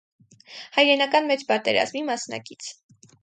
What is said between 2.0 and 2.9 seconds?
մասնակից։